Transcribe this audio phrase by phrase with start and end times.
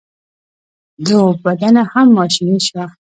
[1.05, 2.85] د اوبدنه هم ماشیني شوه.